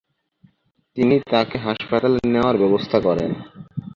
তিনি 0.97 1.15
তাঁকে 1.31 1.57
হাসপাতালে 1.65 2.19
নেওয়ার 2.33 2.55
ব্যবস্থা 2.57 2.97
করেন। 2.99 3.31